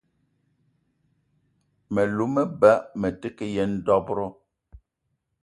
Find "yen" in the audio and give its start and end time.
3.55-3.73